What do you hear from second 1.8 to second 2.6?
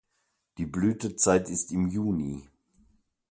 Juni.